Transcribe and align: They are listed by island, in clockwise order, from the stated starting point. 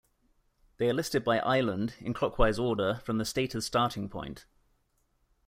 They 0.77 0.89
are 0.89 0.95
listed 0.95 1.23
by 1.23 1.37
island, 1.41 1.93
in 1.99 2.15
clockwise 2.15 2.57
order, 2.57 2.99
from 3.05 3.19
the 3.19 3.23
stated 3.23 3.61
starting 3.63 4.09
point. 4.09 4.47